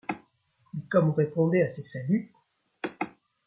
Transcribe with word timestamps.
Mais 0.73 0.81
comme 0.89 1.09
on 1.09 1.13
répondait 1.13 1.61
à 1.61 1.69
ces 1.69 1.83
saluts! 1.83 2.33